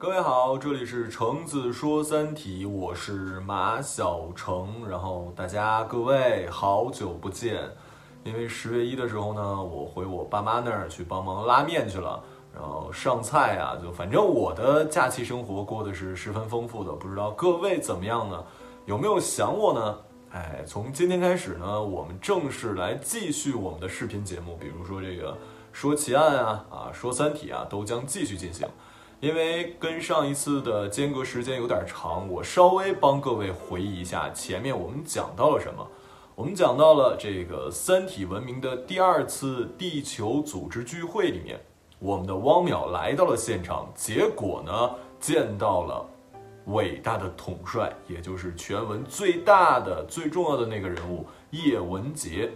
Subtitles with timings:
[0.00, 4.88] 各位好，这里是橙子说三体，我是马小橙。
[4.88, 7.70] 然后大家各位好久不见，
[8.24, 12.18] 因为十月一的时候呢，我回我爸妈那儿去帮忙拉面去了，
[12.54, 16.90] 然后上菜啊，就反正我的假期生活过得是十分丰富的。
[16.92, 18.42] 不知道各位怎么样呢？
[18.86, 19.98] 有没有想我呢？
[20.30, 25.36] 哎，从今天开始呢，我们正式来继续我们的视频节目，比如说这个
[25.74, 28.66] 说奇案啊，啊说三体啊，都将继续进行。
[29.20, 35.86] 因为跟上一次的间隔时间有点长，我稍微帮各位回忆一下前面我们讲到了什么。
[36.34, 41.60] 我们讲到了这个三体文明的第二次地球组织聚会里面，
[41.98, 46.02] 我们的汪淼来到了现场，结果呢见到了
[46.68, 52.50] 伟大的统帅，也就是全文最大的、最重要的那个人物叶文洁。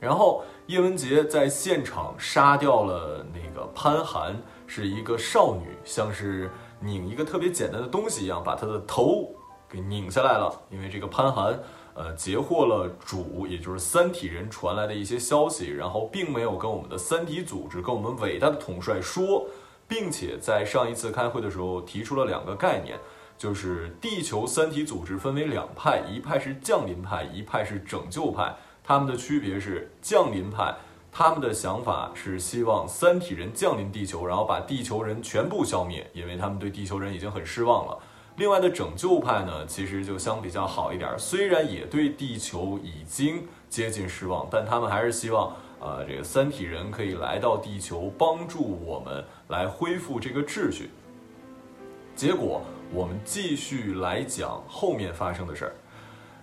[0.00, 4.34] 然后叶文洁在现场杀掉了那个潘寒。
[4.68, 9.34] 是一个少女，像是拧一个特别简单的东西一样，把她的头
[9.68, 10.54] 给拧下来了。
[10.70, 11.58] 因为这个潘寒，
[11.94, 19.48] 呃，截获了主，也就是三体人传来的一些消息，然后并没有跟我们的三体组织、跟我们伟大的统帅说，
[19.88, 22.98] 并且在上一次开会的时候提出了两个概念，
[23.38, 28.54] 就是地球三体组织分为两派，一派是降临派，一派是拯救派。
[28.84, 30.74] 他们的区别是降临派。
[31.18, 37.98] 他们的想法是希望三体人降临地球，然后把地球人全部消灭，因为他们对地球人已经很失望了。
[38.36, 50.88] 另外的拯救派呢，其实就相比较好一点，虽然也对地球已经接近失望，但他们还是希望，呃，这个三体人可以来到地球，帮助我们来恢复这个秩序。
[52.14, 55.74] 结果，我们继续来讲后面发生的事儿。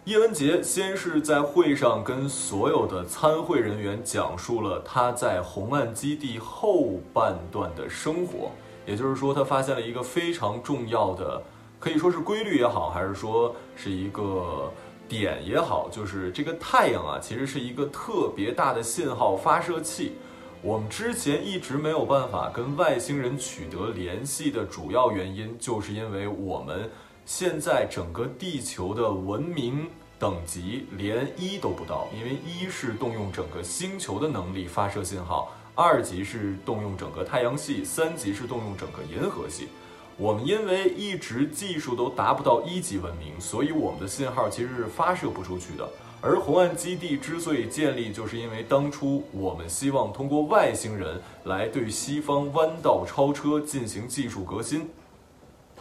[0.06, 8.52] 叶文洁先是在会上跟所有的参会人员讲述了他在红岸基地后半段的生活，
[8.86, 11.42] 也就是说，他发现了一个非常重要的，
[11.80, 14.72] 可以说是规律也好，还是说是一个
[15.10, 20.14] 点也好，就是这个太阳啊，其实是一个特别大的信号发射器。
[20.62, 26.92] 我们之前一直没有办法跟外星人取得联系的主要原因，就是因为我们。
[27.26, 29.88] 现在整个地球的文明
[30.20, 39.70] 等级连一都不到，因为一是动用整个星球的能力发射信号，二级是动用整个太阳系，三级是动用整个银河系。
[40.18, 45.90] 我们因为一直技术都达不到一级文明，所以我们的信号其实是发射不出去的。
[46.22, 54.88] 而红岸基地之所以建立，就是因为当初我们希望通过外星人来对西方弯道超车进行技术革新。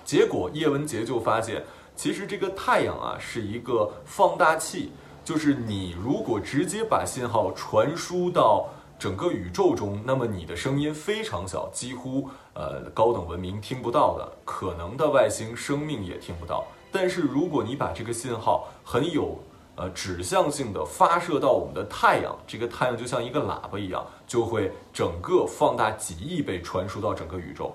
[0.04, 1.65] 结果叶文洁就发现，
[1.97, 4.92] 其实这个太阳啊是一个放大器，
[5.25, 16.64] 就是你如果直接把信号传输到整个宇宙中，那么你的声音非常小，几乎呃高等文明听不到的，可能的外星生命也听不到。
[16.93, 19.37] 但是如果你把这个信号很有
[19.75, 27.75] 呃指向性的发射到我们的太阳，这个太阳就像一个喇叭一样，就会整个放大几亿倍传输到整个宇宙。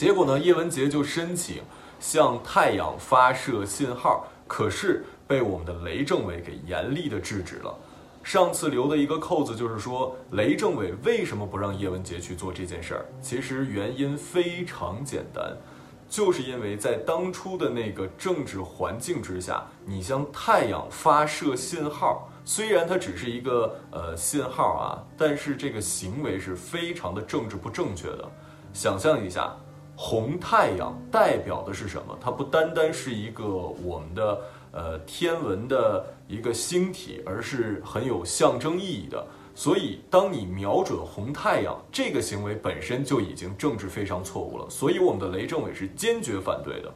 [0.00, 0.38] 结果呢？
[0.38, 1.62] 叶文洁就申请
[1.98, 7.78] 向太阳发射信号，可是被我们的雷政委给严厉的制止了。
[8.22, 13.04] 上次留的一个扣子就是说，雷政委为什么不让叶文洁去做这件事儿？
[13.20, 15.54] 其实原因非常简单，
[16.08, 28.26] 就是因为在当初的那个政治环境之下，你向太阳发射信号，虽然它只是一个呃信号啊，但是这个行为是非常的政治不正确的。
[28.72, 29.54] 想象一下。
[30.02, 32.16] 红太阳代表的是什么？
[32.18, 34.40] 它不单单是一个我们的
[34.72, 39.22] 呃天文的一个星体，而是很有象征意义的。
[39.54, 44.64] 所以，当你瞄准红太阳，这个行为本身就已经政治非常错误了。
[44.70, 46.90] 所以，我们的雷政委是坚决反对的。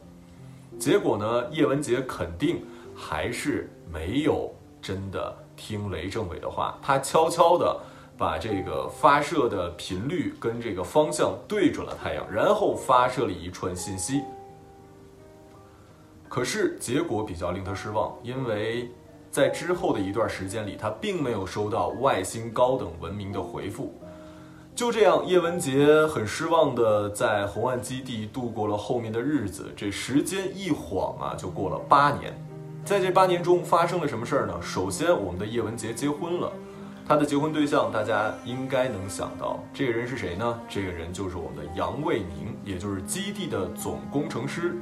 [0.79, 2.65] 结果呢，叶文洁肯定
[2.97, 4.51] 还是没有
[4.81, 7.79] 真的听雷政委的话，他悄悄的。
[8.17, 14.23] 把这个发射的频率跟这个方向对准了太阳，然后发射了一串信息。
[16.29, 18.91] 可是结果比较令他失望，因为
[19.31, 23.95] 在之后的一段时间里，他并没有收到外星高等文明的回复。
[24.75, 29.73] 就这样，叶文洁很失望的在红岸基地度过了后面的日子。
[29.77, 32.37] 这时间一晃啊，就过了八年。
[32.85, 34.55] 在这八年中发生了什么事儿呢？
[34.61, 36.53] 首先，我们的叶文洁结婚了。
[37.07, 40.59] 他的结婚对象，大家应该能想到，这个人是谁呢？
[40.69, 44.75] 这个人就是我们的杨卫宁，也就是基地的总工程师。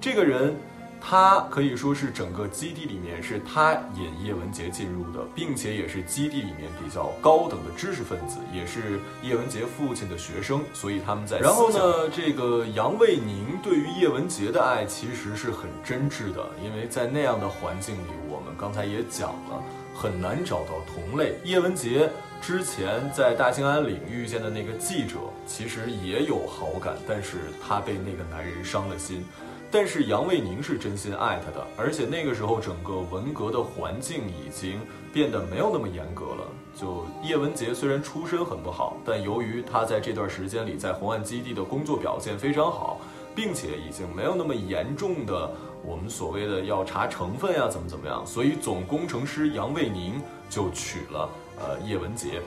[0.00, 0.54] 这个人
[1.00, 11.38] 他可以说是整个基地里面是他引叶文洁进入的，并且也是基地里面比较高等的知识分子，也是叶文洁父亲的学生，所以他们在。
[11.38, 19.62] 然后呢，这个杨卫宁对于叶文洁的爱其实是很真挚的，因为在那样的环境里，我们刚才也讲了，
[20.00, 21.34] 很难找到同类。
[21.42, 22.08] 叶文洁
[22.40, 29.26] 之前在大兴安岭遇见的那个记者，其实也有好感，但是他被那个男人伤了心。
[29.72, 34.80] 但是杨卫宁是真心爱他的，而且那个时候整个文革的环境已经
[35.12, 36.46] 变得没有那么严格了。
[36.80, 43.00] 就叶文洁虽然出身很不好，但由于他在这段时间里在红岸基地的工作表现非常好，
[43.38, 45.48] 并且已经没有那么严重的
[45.80, 50.20] 我们所谓的要查成分呀怎么怎么样，所以总工程师杨卫宁
[50.50, 52.42] 就娶了呃叶文洁。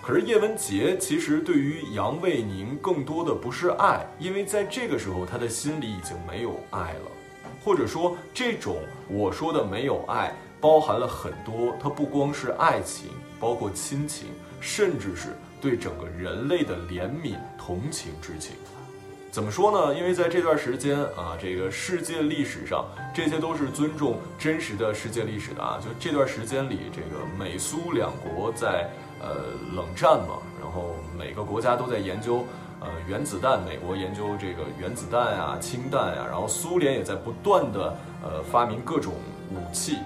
[0.00, 7.10] 可是叶文洁其实对于杨卫宁更多的不是爱，因为在这个时候他的心里已经没有爱了，
[7.64, 8.76] 或者说这种
[9.08, 13.08] 我说的没有爱，包含了很多，它不光是爱情，
[13.40, 14.28] 包括亲情，
[14.60, 18.54] 甚至是对整个人类的怜悯同情之情。
[19.30, 19.94] 怎么说呢？
[19.94, 22.84] 因为在这段时间啊，这个世界历史上，
[23.14, 28.88] 这些都是尊重真实的世界历史的啊，就这段时间里，这个美苏两国在。
[29.20, 29.34] 呃，
[29.74, 32.44] 冷战嘛，然后每个国家都在研究，
[32.78, 39.14] 呃，原子弹，美国研究这个原子弹呀、氢弹呀，然后苏联也在不断的呃发明各种
[39.50, 39.98] 武器，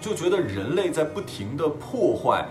[0.00, 2.46] 就觉得人类在不停的破坏，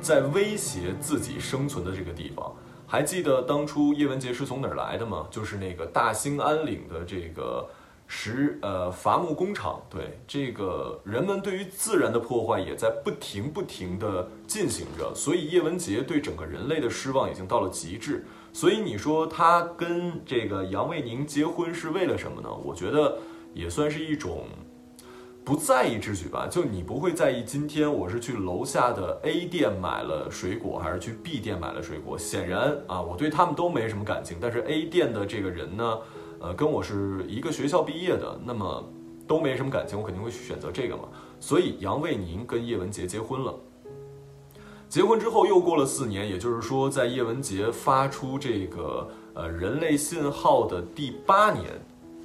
[0.00, 2.52] 在威胁自己生存的这个地方。
[2.88, 5.28] 还记得当初叶文洁是从哪儿来的吗？
[5.30, 7.68] 就是那个大兴安岭的这个。
[8.10, 18.24] 石呃伐木工厂，对这个人们对于自然的破坏也在不停不停的进行着，所以叶文洁对整个人类的失望已经到了极致。
[18.50, 22.48] 所以你说他跟这个杨卫宁结婚是为了什么呢？
[22.64, 23.18] 我觉得
[23.52, 24.46] 也算是一种
[25.48, 26.46] 不在意之举吧。
[26.46, 32.18] 就你不会在意今天我是去楼下的 A 店买了水果，还是去 B 店买了水果？
[32.18, 34.36] 显然啊，我对他们都没什么感情。
[34.38, 35.98] 但是 A 店的这个人呢？
[36.40, 38.84] 呃，跟我是一个学校毕业的，那么
[39.26, 41.04] 都没什么感情，我肯定会选择这个嘛。
[41.40, 43.54] 所以杨卫宁跟叶文洁结婚了。
[44.86, 51.64] 结婚之后又过了四年，也就是说，在叶文洁发出这个呃人类信号的第八年，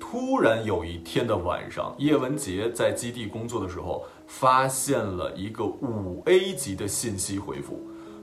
[0.05, 7.79] 突然有一天的晚上，叶文洁在基地工作的时候，发现了一个五 A 级的信息回复。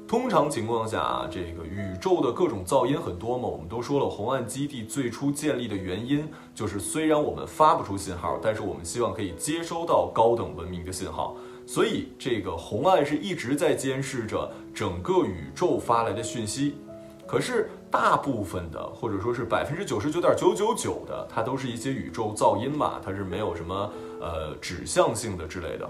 [0.06, 11.34] 通常情况下啊，这个宇宙的各种噪音很多嘛，我们都说了，红岸基地最初建立的原因就是虽然我们发不出信号，但是我们希望可以接收到高等文明的信号，
[11.66, 16.74] 所以这个红岸是一直在监视着整个宇宙发来的讯息。
[17.26, 23.90] 可是大部分的，或者说是百分之九十九点九九九的，它都是一些宇宙噪音嘛，它是没有什么
[24.20, 25.88] 呃指向性的之类的。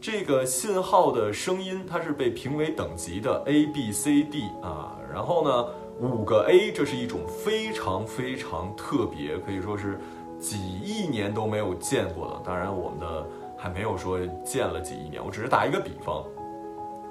[0.00, 5.66] 这个信号的声音，它是被评为等级的 A B C D 啊，然后呢，
[5.98, 10.00] 五个 A，这是一种非常非常特别，可以说是
[10.38, 12.40] 几亿年都没有见过的。
[12.44, 13.26] 当然，我们的
[13.58, 16.24] 还没有说见了几亿年，我只是打一个比方。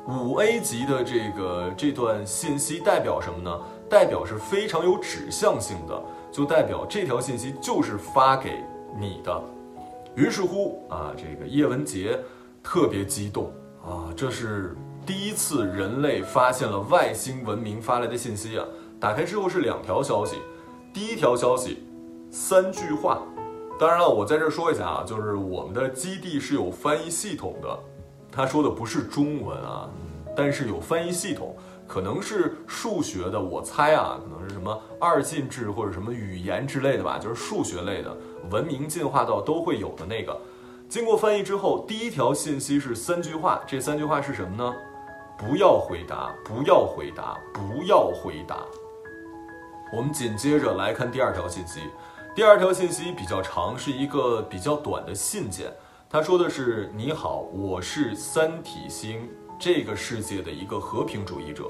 [0.07, 3.59] 五 A 级的这个这段信息代表什么呢？
[3.89, 6.01] 代表是非常有指向性的，
[6.31, 8.63] 就代表这条信息就是发给
[8.97, 9.41] 你的。
[10.15, 12.19] 于是乎啊，这个叶文洁。
[12.61, 14.11] 特别激动啊！
[14.17, 14.75] 这是
[15.05, 18.65] 第一次人类发现了外星文明发来的信息啊！
[18.99, 20.35] 打开之后是两条消息，
[20.93, 21.87] 第一条消息，
[22.29, 23.23] 三句话。
[23.79, 27.79] 当然了，我在这说一下啊，就是我们的基地是有翻译系统的，
[28.29, 29.89] 他说的不是中文啊，
[30.35, 31.55] 但是有翻译系统，
[31.89, 38.15] 可能是数学的，我猜啊，可能是什么二进制或者什么语言之类的吧，就是数学类的，
[38.51, 40.39] 文明进化到都会有的那个。
[40.87, 43.59] 经过翻译之后，第一条信息是三句话。
[43.65, 44.71] 这三句话是什么呢？
[45.35, 48.57] 不要回答，不要回答，不要回答。
[49.91, 51.79] 我们紧接着来看第二条信息。
[52.35, 55.73] 第二条信息比较长，是一个比较短的信件。
[56.07, 59.27] 他说的是：“你好，我是三体星
[59.59, 61.65] 这个世界的一个和平主义者。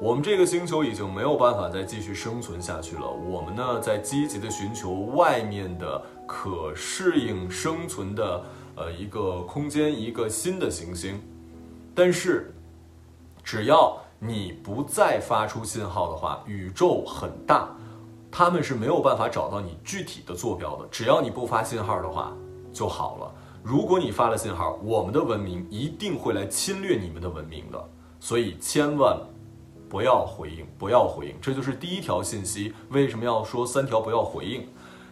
[0.00, 3.08] 我们这个星球已经没有办法再继续生存下去了。
[3.08, 8.42] 我们呢，在积极的寻求外面的可适应生存的。”
[8.78, 11.18] 呃，一个空间，一个新的行星，
[11.94, 12.54] 但是，
[13.42, 17.74] 只要你不再发出信号的话，宇宙很大，
[18.30, 20.86] 他们是没有办法找到你具体的坐标的。
[20.90, 22.36] 只要你不发信号的话
[22.70, 23.34] 就好了。
[23.68, 27.84] 如果你发了信号，我们的文明一定会来侵略你们的文明的。
[28.20, 29.18] 所以千万
[29.88, 31.34] 不要回应，不要回应。
[31.42, 32.72] 这就是第一条信息。
[32.90, 34.68] 为什么要说三条不要回应？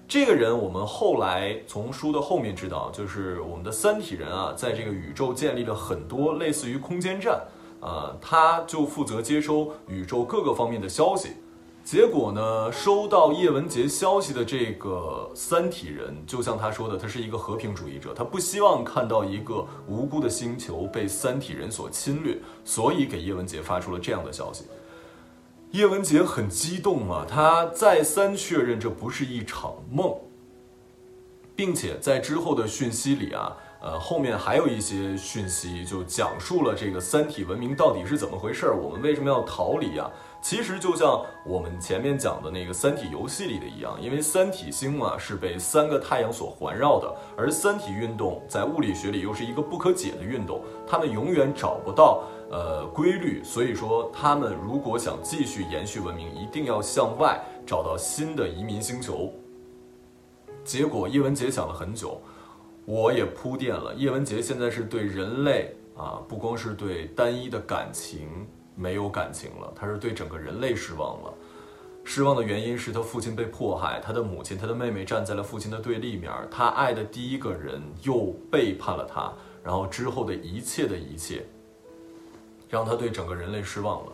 [0.06, 7.42] 这个人我们后来从书的后面知道，就是我们的三体人啊，在这个宇宙建立了很多类似于空间站，
[7.80, 11.30] 呃，他就负责接收宇宙各个方面的消息。
[11.84, 24.64] 结果呢，收到叶文洁消息的这个三体人，就像他说的，他是一个和平主义者，他不希望看到一个无辜的星球被三体人所侵略，所以给叶文洁发出了这样的消息。
[25.72, 30.10] 叶文洁很激动啊，他再三确认这不是一场梦，
[31.54, 40.10] 并且在之后的讯息里啊，呃，后面还有一些讯息就讲述了这个三体文明到底是怎么回事儿，我们为什么要逃离啊？
[40.44, 59.32] 其实就像我们前面讲的那个《三体》游戏里的一样，因为三体星嘛是被三个太阳所环绕的，而三体运动在物理学里又是一个不可解的运动，他们永远找不到呃规律，所以说他们如果想继续延续文明，一定要向外找到新的移民星球。
[60.62, 62.20] 结果叶文洁想了很久，
[62.84, 68.46] 我也铺垫了，叶文洁现在是对人类啊，不光是对单一的感情。
[68.74, 71.34] 没有感情了，他是对整个人类失望了。
[72.04, 81.46] 失望的原因是他父亲被迫害，他的母亲、他的妹妹站在了父亲的对立面，他爱的第一个人又背叛了他，然后之后的一切的一切，
[82.68, 84.12] 让他对整个人类失望了。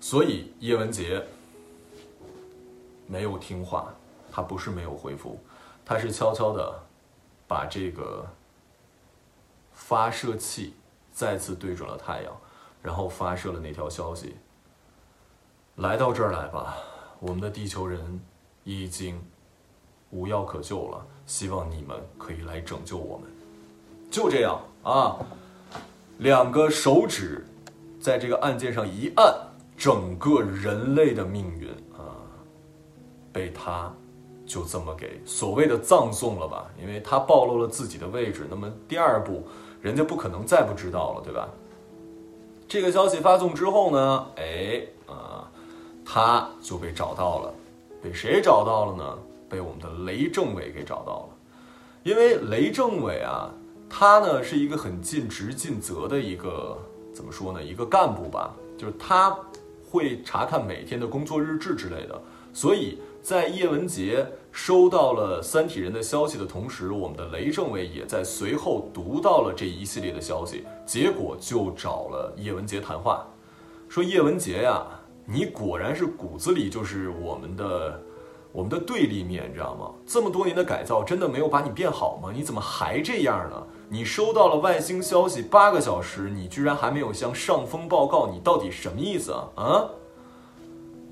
[0.00, 1.24] 所以叶文洁
[3.06, 3.94] 没有听话，
[4.30, 5.40] 他不是没有回复，
[5.82, 6.78] 他是悄悄的
[7.48, 8.26] 把这个
[9.72, 10.74] 发射器
[11.10, 12.36] 再次对准了太阳。
[12.84, 14.36] 然后发射了那条消息。
[15.76, 16.76] 来到这儿来吧，
[17.18, 18.20] 我们的地球人
[18.62, 19.18] 已经
[20.10, 23.26] 无药可救了，希望你们可以来拯救我们。
[24.10, 25.16] 就这样啊，
[26.18, 27.44] 两个手指
[27.98, 29.34] 在这个按键上一按，
[29.78, 32.14] 整个人类的命运啊，
[33.32, 33.92] 被他
[34.46, 36.70] 就这么给所谓的葬送了吧？
[36.78, 39.42] 因为他暴露了自己的位置，那么第二步，
[39.80, 41.48] 人家不可能再不知道了，对吧？
[42.74, 45.48] 这个消息发送之后呢，哎啊，
[46.04, 47.54] 他就被找到了，
[48.02, 49.18] 被谁找到了呢？
[49.48, 51.36] 被我们的雷政委给找到了。
[52.02, 53.48] 因为雷政委啊，
[53.88, 56.76] 他呢是一个很尽职尽责的一个
[57.14, 57.62] 怎么说呢？
[57.62, 59.38] 一个干部吧，就是他
[59.88, 62.20] 会查看每天的工作日志之类的，
[62.52, 62.98] 所以。
[63.22, 64.26] 在叶文洁
[64.56, 73.26] 收到了三体人的消息的同时，我们的雷政委也在随后读到了这一系列的消息，结果就找了叶文洁谈话，
[73.88, 74.86] 说叶文洁呀，
[75.26, 78.00] 你果然是骨子里就是我们的
[78.52, 79.90] 我们的对立面，你知道吗？
[80.06, 82.30] 这么多年的改造真的没有把你变好吗？
[82.32, 83.60] 你怎么还这样呢？
[83.88, 89.50] 你收到了外星消息八个小时，你居然还没有向上峰报告，你到底什么意思啊？
[89.56, 89.90] 啊？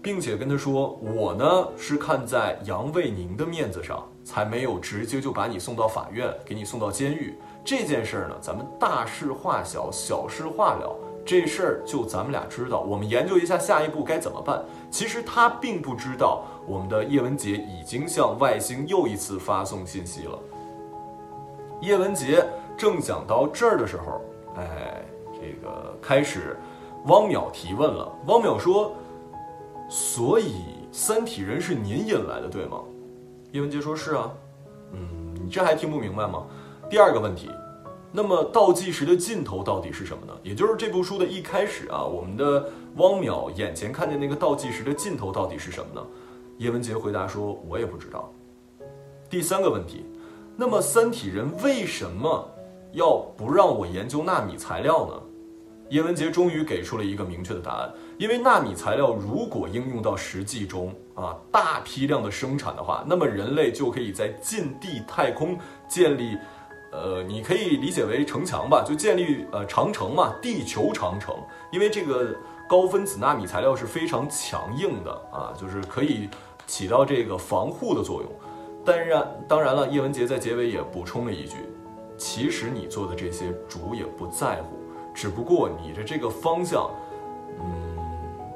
[0.02, 7.35] 并且跟他说：“我呢是看在杨卫宁的面子上，才没有直接就把你送到法院，给你送到监狱。
[7.64, 10.92] 这件事儿呢，咱们大事化小，小事化了。
[11.25, 14.61] 这事儿就咱们俩知道，我们研究一下下一步该怎么办。
[14.90, 20.37] 其实他并不知道，我们的叶文洁已经向外星又一次发送信息了。
[21.80, 22.44] 叶文杰
[22.76, 24.21] 正讲到这儿的时候，
[24.56, 26.59] 哎，这个开始，
[27.06, 28.12] 汪淼提问了。
[28.26, 28.92] 汪淼说。”
[29.93, 30.55] 所以
[30.91, 32.79] 三体人是您引来的，对吗？
[33.53, 34.33] 叶文洁说：“是啊。”
[34.95, 36.47] 嗯，你这还听不明白吗？
[36.89, 37.51] 第二个问题，
[38.11, 40.33] 那么倒计时的尽头到底是什么呢？
[40.43, 46.07] 也就是这部书的一开始啊，我们的汪淼眼前看见那个倒计时的尽头到底是什么呢？
[46.57, 48.33] 叶文洁回答说：“我也不知道。”
[49.29, 50.07] 第三个问题，
[50.57, 52.51] 那么三体人为什么
[52.93, 55.23] 要不让我研究纳米材料呢？
[55.91, 57.93] 叶文洁终于给出了一个明确的答案。
[58.23, 66.38] 因为纳米材料如果应用到实际中啊，大批量的生产的话，那么人类就可以在近地太空建立，
[66.93, 71.35] 呃，你可以理解为城墙吧，就建立呃长城嘛，地球长城。
[71.73, 72.33] 因为这个
[72.69, 76.29] 高分子纳米材料是非常强硬的啊，就是可以
[76.64, 78.31] 起到这个防护的作用。
[78.85, 81.57] 当然，当然了，叶文洁在结尾也补充了一句：
[82.17, 84.76] 其实你做的这些主也不在乎，
[85.12, 86.88] 只不过你的这个方向，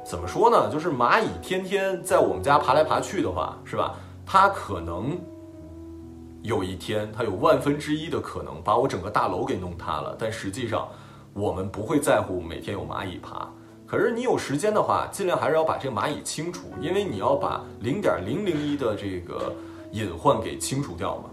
[0.07, 0.69] 怎么说呢？
[0.71, 3.93] 就是蚂蚁天天在我们家爬来爬去的话，是吧？
[4.25, 5.19] 它可能
[6.43, 10.15] 有一天，它有万分之一的可能把我整个大楼给弄塌了。
[10.17, 10.87] 但实际上，
[11.33, 13.49] 我们不会在乎每天有蚂蚁爬。
[13.85, 19.53] 可是你有时间的话，尽量还是要把这个蚂蚁清除，因为你要把零点零零一的这个
[19.91, 21.29] 隐患给清除掉嘛。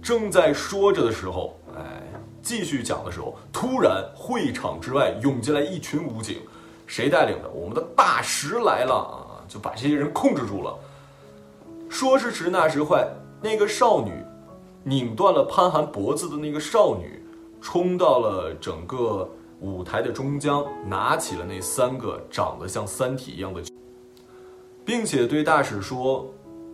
[0.00, 2.02] 正在说着的时候，哎，
[2.40, 6.38] 继续讲的时候，突然会场之外涌进来一群武警。
[6.92, 7.48] 谁带领的？
[7.48, 9.40] 我们的大石来了啊！
[9.48, 10.78] 就把这些人控制住了。
[11.88, 13.08] 说时迟，那时快，
[13.40, 14.12] 那个少女
[14.84, 17.24] 拧断了潘寒脖子的那个少女，
[17.62, 19.26] 冲到了整个
[19.60, 23.62] 舞台的中央，拿起了那三个长得像三体一样的，
[24.84, 26.26] 并且对大使说：“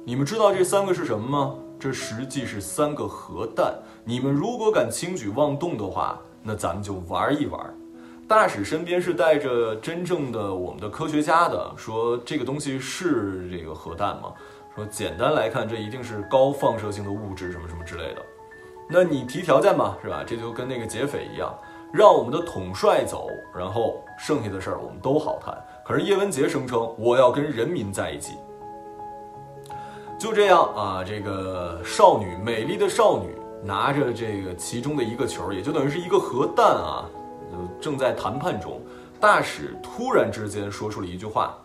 [0.05, 1.55] 你们知道这三个是什么吗？
[1.79, 3.73] 这实际是三个核弹。
[4.03, 7.73] 你们如果敢轻举妄动的话，那咱们就玩一玩。”
[8.29, 14.35] 大使身边是带着真正的我们的科学家的，说这个东西是这个核弹吗？
[14.77, 18.23] 说简单来看，这一定是高放射性的物质，什么什么之类的。
[18.87, 20.23] 那你提条件吧，是吧？
[20.27, 21.59] 这就跟那个劫匪一样，
[21.91, 25.57] 让我们的统帅走，然后剩下的事儿我们都好谈。
[25.83, 28.35] 可是叶文洁声称我要跟人民在一起。
[30.19, 37.09] 就这样啊，这个少女，美丽的少女，拿着这个其中的一个球，也就等于是一个核弹啊。
[37.81, 38.81] 正在谈判中，
[39.21, 41.59] 大使突然之间说出了一句话，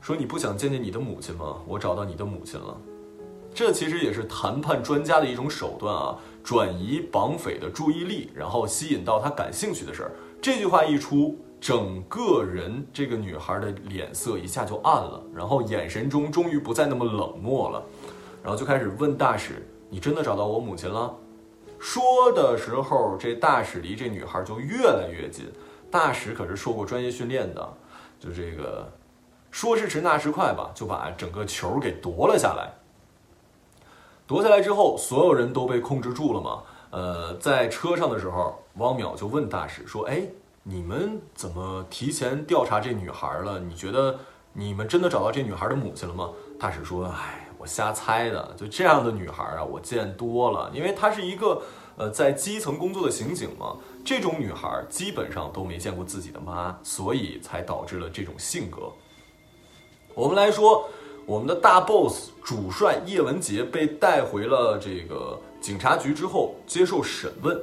[0.00, 1.56] 说：“你不想见见你的母亲吗？
[1.66, 2.76] 我找到你的母亲了。”
[3.54, 10.10] 这其实也是谈判专家的一种手段啊，转移绑匪的注意力，然后吸引到他感兴趣的事儿。
[10.42, 17.82] 这句话一出，整个人这个女孩的脸色一下就暗了，然后眼神中终于不再那么冷漠了，
[18.42, 21.14] 然后就开始问大使：“你真的找到我母亲了？”
[21.84, 25.52] 说的时候，这大使离这女孩就越来越近。
[25.90, 27.74] 大使可是受过专业训练的，
[28.18, 28.90] 就这个
[29.50, 32.72] 说时迟那时快吧，就把整个球给夺了下来。
[34.26, 36.62] 夺下来之后，所有人都被控制住了嘛。
[36.88, 40.26] 呃，在车上的时候，汪淼就问大使说：“哎，
[40.62, 43.60] 你们怎么提前调查这女孩了？
[43.60, 44.18] 你觉得
[44.54, 50.70] 你们真的找到这女孩的母亲了吗？”大使说：“哎。”瞎猜的，就这样的女孩啊，我见多了。
[50.74, 51.62] 因为她是一个，
[51.96, 58.92] 呃，在基层工作的刑警嘛，这种女孩基本上都没见过自己的妈，所以才导致了这种性格。
[60.14, 60.88] 我们来说，
[61.26, 67.60] 我们的大 boss 主帅叶文杰被带回了这个警察局之后接受审问。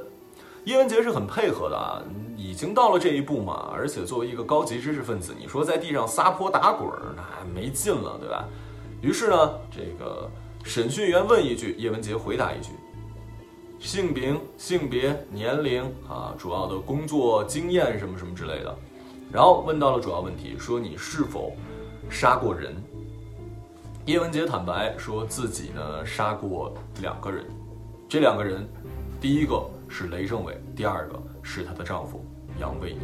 [0.64, 2.00] 叶文杰是很配合的啊，
[2.36, 8.48] 已经到了这一步嘛，而且作为一个高级知识分子，你说在地上撒泼打滚，那没劲了，对吧？
[9.02, 10.30] 于是呢，这个
[10.62, 12.70] 审讯员问一句，叶文杰回答一句，
[13.80, 18.72] 姓名、性别、年龄啊，主要的工作经验什么什么之类的，
[19.32, 21.52] 然后问到了主要问题，说你是否
[22.08, 22.76] 杀过人？
[24.06, 27.44] 叶文杰坦白说自己呢杀过两个人，
[28.08, 28.64] 这两个人，
[29.20, 32.24] 第一个是雷政委，第二个是她的丈夫
[32.60, 33.00] 杨卫宁。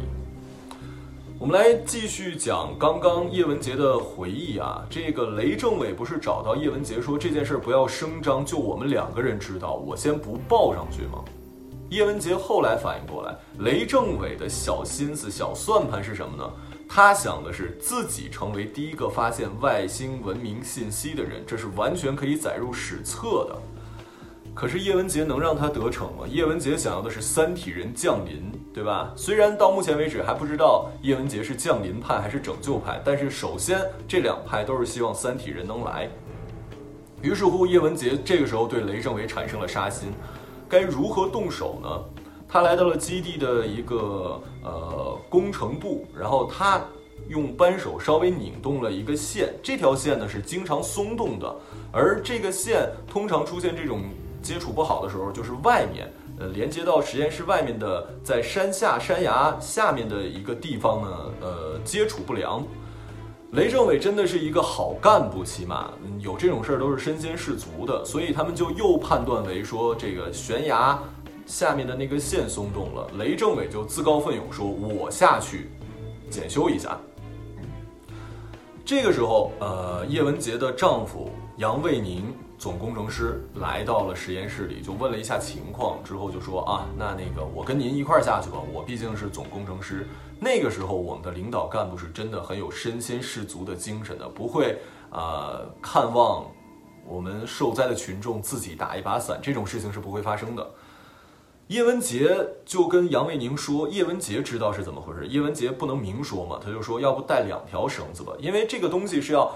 [1.39, 11.23] 我们来继续讲刚刚叶文洁的回忆啊，这个雷政委不是找到叶文洁说这件事不要声张，就我们两个人知道，我先不报上去吗？
[11.91, 16.43] 叶文洁后来反应过来，雷政委的小心思、小算盘是什么呢？
[16.89, 23.55] 他想的是自己成为第一个发现外星文明信息的人，这是完全可以载入史册的。
[24.59, 26.27] 可是叶文洁能让他得逞吗？
[26.27, 29.13] 叶文洁想要的是三体人降临，对吧？
[29.15, 36.09] 虽然到目前为止还不知道叶文洁是降临派还是拯救派，但是首先这两派都是希望三体人能来。
[37.21, 40.11] 于是乎，叶文洁这个时候对雷政伟产生了杀心，
[40.67, 41.89] 该如何动手呢？
[42.45, 46.81] 他来到了基地的一个呃工程部，然后他
[47.29, 51.55] 用扳手稍微拧动了一个线，这条线呢是经常松动的，
[51.93, 54.01] 而这个线通常出现这种。
[54.41, 62.63] 接触不好的时候，就是外面，呃，连接到实验室外面的，在山下山崖下面的一个地方呢，呃，接触不良。
[63.53, 70.99] 雷政委真的是一个好干部，起码有这种事儿都是身先士卒的，所以他们就又判断为说这个悬崖
[71.47, 73.09] 下面的那个线松动了。
[73.17, 75.71] 雷政委就自告奋勇说：“我下去
[76.29, 76.95] 检修一下。”
[78.85, 82.31] 这个时候，呃，叶文洁的丈夫杨卫宁。
[82.59, 90.05] 总工程师来到了实验室里，就问了一下情况，之后就说啊，那那个我跟您一块儿下去吧，我毕竟是总工程师。
[90.41, 94.77] 那个时候我们的领导干部是真的很有身先士卒的精神的，不会
[95.09, 96.45] 啊看望
[97.05, 100.69] 我们受灾的群众自己打一把伞，这种事情是不会发生的。
[101.67, 109.49] 叶文杰就跟杨卫宁说，叶文杰知道是怎么回事，叶文杰不能明说嘛，他就说要不带两条绳子吧，因为这个东西是要。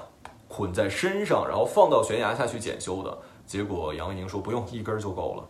[0.56, 5.50] 捆在身上，然后放到悬崖下去检修的结果，杨卫宁说不用，一根就够了。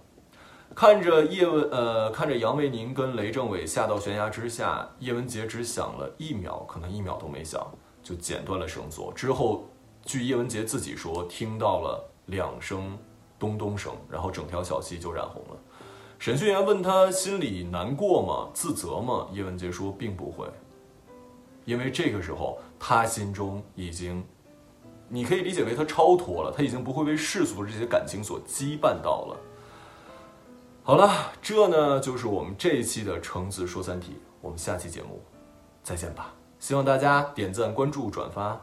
[0.74, 7.62] 看着叶文，呃，看着杨卫宁跟雷政委下到悬崖之下，叶文洁只想了一秒，可能一秒都没想，
[8.02, 9.12] 就剪断了绳索。
[9.12, 9.66] 之后，
[10.06, 12.98] 据叶文洁自己说，听到了两声
[13.38, 15.60] 咚咚声，然后整条小溪就染红了。
[16.18, 18.50] 审讯员问他心里难过吗？
[18.54, 19.28] 自责吗？
[19.34, 20.48] 叶文洁说并不会，
[21.66, 24.24] 因为这个时候他心中已经。
[25.14, 29.38] 你可以理解为他超脱了，他已经不会被世俗的这些感情所羁绊到了。
[30.82, 35.22] 好了，这呢就是我们这一期的橙子说三体，我们下期节目
[35.84, 36.34] 再见吧。
[36.58, 38.60] 希望大家点赞、关注、转发。